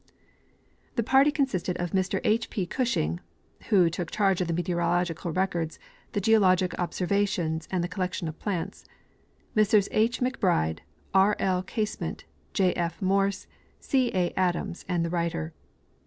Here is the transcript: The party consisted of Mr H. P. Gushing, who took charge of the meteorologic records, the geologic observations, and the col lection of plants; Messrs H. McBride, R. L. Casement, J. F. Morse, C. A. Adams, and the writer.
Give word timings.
The 0.95 1.03
party 1.03 1.29
consisted 1.29 1.77
of 1.77 1.91
Mr 1.91 2.21
H. 2.23 2.49
P. 2.49 2.65
Gushing, 2.65 3.19
who 3.69 3.87
took 3.87 4.09
charge 4.09 4.41
of 4.41 4.47
the 4.47 4.53
meteorologic 4.55 5.23
records, 5.35 5.77
the 6.13 6.19
geologic 6.19 6.73
observations, 6.79 7.67
and 7.69 7.83
the 7.83 7.87
col 7.87 8.01
lection 8.05 8.27
of 8.27 8.39
plants; 8.39 8.83
Messrs 9.53 9.87
H. 9.91 10.19
McBride, 10.19 10.79
R. 11.13 11.35
L. 11.37 11.61
Casement, 11.61 12.23
J. 12.51 12.73
F. 12.73 12.99
Morse, 12.99 13.45
C. 13.79 14.09
A. 14.15 14.33
Adams, 14.35 14.85
and 14.89 15.05
the 15.05 15.11
writer. 15.11 15.53